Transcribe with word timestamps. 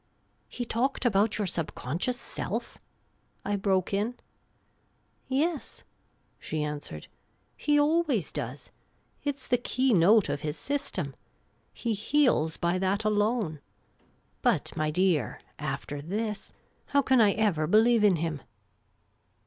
*' 0.19 0.33
He 0.49 0.65
talked 0.65 1.05
about 1.05 1.37
your 1.37 1.45
sub 1.45 1.75
conscious 1.75 2.19
self?" 2.19 2.79
I 3.45 3.55
broke 3.55 3.93
in." 3.93 4.15
Yes," 5.27 5.83
she 6.39 6.63
answered. 6.63 7.05
'* 7.33 7.55
He 7.55 7.79
always 7.79 8.31
does. 8.31 8.71
It 9.23 9.37
's 9.37 9.45
the 9.45 9.59
key 9.59 9.93
note 9.93 10.27
of 10.27 10.41
his 10.41 10.57
system. 10.57 11.13
He 11.71 11.93
heals 11.93 12.57
by 12.57 12.79
that 12.79 13.03
alone. 13.05 13.59
But, 14.41 14.75
my 14.75 14.89
dear, 14.89 15.39
after 15.59 16.01
this, 16.01 16.51
how 16.87 17.03
can 17.03 17.21
I 17.21 17.33
ever 17.33 17.67
believe 17.67 18.03
in 18.03 18.15
him 18.15 18.41